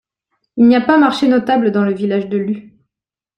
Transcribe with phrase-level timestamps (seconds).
[0.57, 2.73] Il n’y a pas marché notable dans le village de Luh.